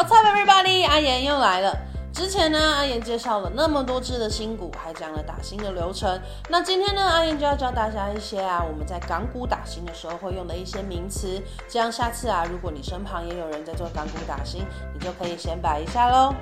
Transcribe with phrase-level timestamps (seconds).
[0.00, 0.88] 好，菜 everybody？
[0.88, 1.76] 阿妍又来了。
[2.10, 6.18] 之前呢，阿妍介绍了那么多只的新股，还讲了打新的流程。
[6.48, 11.38] 那今天呢，阿妍就要教大家一些啊，我们在港股打新的时候会用的一些名词。
[11.68, 14.64] 这样下次啊，如果你身旁也有人在做港股打新，
[14.94, 16.34] 你就可以先摆一下喽。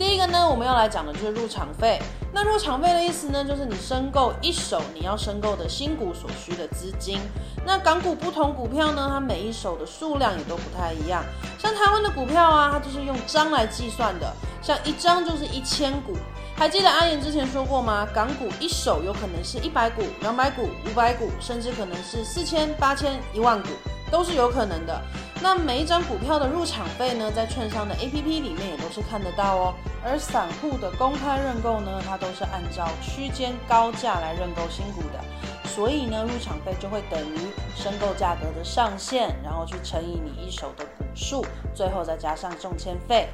[0.00, 2.00] 第一个呢，我们要来讲的就是入场费。
[2.32, 7.18] 那入场费的意思呢，就是你申购一手你要申购的新股所需的资金。
[7.66, 11.22] 那港股不同股票呢，它每一手的数量也都不太一样。
[11.58, 16.16] 像台湾的股票啊，它就是用张来计算的，像一张就是一千股。
[16.56, 18.08] 还记得阿言之前说过吗？
[18.14, 23.68] 港股一手有可能是一百股、两百股、五百股，甚至可能是四千、八千、一万股，
[24.10, 24.98] 都是有可能的。
[25.42, 29.74] 那每一张股票的入场费呢，在券商的 A P P 里面也都是看得到哦。
[30.04, 35.18] 而散户的公开认购呢，它都是按照区间高价来认购新股的，
[35.66, 37.38] 所以呢，入场费就会等于
[37.74, 41.42] 申购价格的上限，然后去乘以你一手的股数，
[41.74, 43.28] 最后再加上中签费。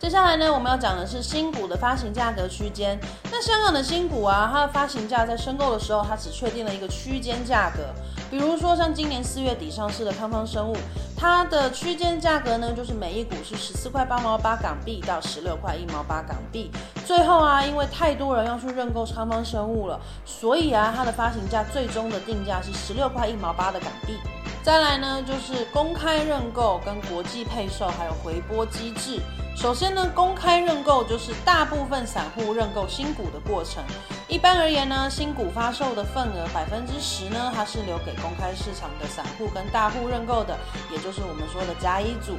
[0.00, 2.98] 接下来呢，我们要讲的是新股的发行价格区间。
[3.30, 7.82] 那香港的新股啊，它的发行价在申购的时候，它只确定了一个区间价格。
[8.30, 10.74] 比如说像今年四月底上市的康方生物，
[11.14, 16.70] 它的区间价格呢，就是每一股是十四块八毛八港币到十六块一毛八港币。
[17.04, 24.18] 最后啊，因为太多人要去认购康方生物了，所以啊，它的发行价最终的定价是十六块一毛八的港币。
[24.62, 29.18] 再来呢，就是公开认购跟国际配售，还有回拨机制。
[29.56, 33.82] 首先呢，公开认购就是大部分散户认购新股的过程。
[34.28, 40.56] 一般而言呢，新股发售的份额百分之十呢，它是留给公开市场的散户跟大户认购的，
[40.92, 42.36] 也就是我们说的加一组。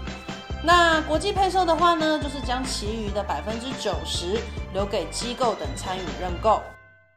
[0.64, 4.40] 那国际配售的话呢，就是将其余的百分之九十
[4.74, 6.62] 留给机构等参与认购。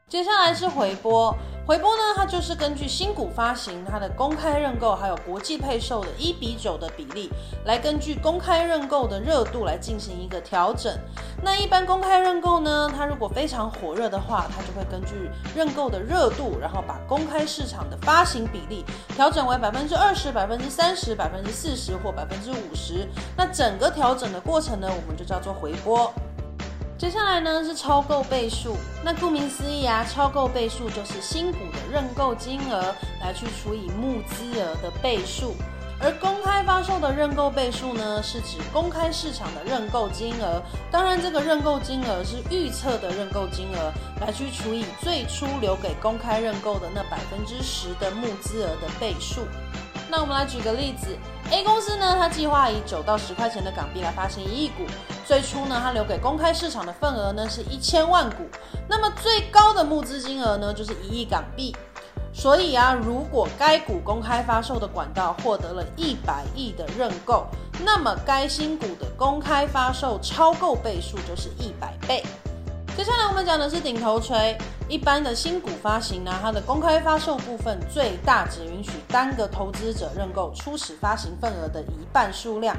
[0.09, 1.37] 接下来是回拨。
[1.67, 7.31] 回拨呢，它就是根据新股发行它的公开认购，还有国际配售的一比九的比例，
[7.65, 10.95] 来根据公开认购的热度来进行一个调整。
[11.43, 18.85] 那一般公开认购呢，它如果非常火热的话，它就会根据认购的热度，然后把公开市场的发行比例
[19.17, 23.09] 调整为百分之二十、百分之三十、百分之四十或百分之五十。
[23.39, 26.13] 那整个调整的过程呢，我们就叫做回拨。
[27.05, 35.55] 接下来呢是超购倍数，那顾名思义啊，超购倍数就是新股的认购金额来去除以募资额的倍数，
[36.01, 43.93] 而公开发售的认购倍数呢，是指公开市场的认购金额，当然这个认购金额是预测的认购金额，
[44.23, 49.43] 来去除以最初留给公开认购的那百分之十的募资额的倍数。
[50.09, 51.15] 那我们来举个例子
[51.51, 54.87] ，A 公司呢，它计划以九到十块钱的港币来发行一亿股。
[55.27, 58.45] 最初呢，它留给公开市场的份额呢是一千万股，
[58.89, 61.75] 那么最高的募资金额呢就是一亿港币。
[62.33, 67.47] 所以啊，如果该股公开发售的管道获得了一百亿的认购，
[67.85, 72.23] 那么该新股的公开发售超购倍数就是一百倍。
[72.97, 74.59] 接下来我们讲的是顶头锤。
[74.89, 82.77] 一般的新股发行呢，它的公开发售部分最大只允许单个投资者认购初始发行份额的一半数量。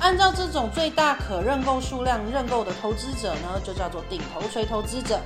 [0.00, 5.18] 按照这种最大可认购数量认购的投资者呢，就叫做顶头锤投资者。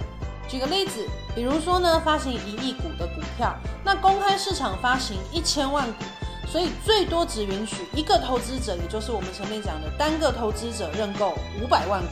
[0.49, 3.55] 举个例子，比如说呢，发行一亿股的股票，
[3.85, 6.05] 那公开市场发行一千万股，
[6.47, 12.09] 所以最多只允许一个投资者，也就是我们前面讲的单个投资者认购五百万股。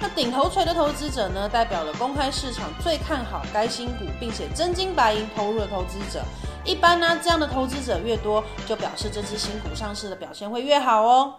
[0.00, 6.22] 那顶头锤的投资者呢，代表了公开市场最看好该新股，并且真金白银投入的投资者。
[6.64, 11.34] 一般呢，这样的投资者越多，就表示这只新股上市的表现会越好哦。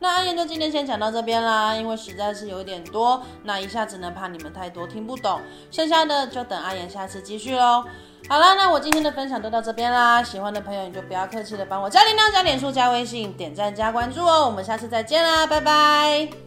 [0.00, 5.40] 那阿言就今天先讲到这边啦，因为实在是有点多，那一下子呢怕你们太多听不懂，
[5.70, 7.84] 剩下的就等阿言下次继续喽。
[8.28, 14.44] 好啦，那我今天的分享就到这边啦，喜欢的朋友你就不要客气的帮我加点亮、加点数、加微信、点赞、加关注哦。
[14.44, 16.43] 我们下次再见啦，拜拜。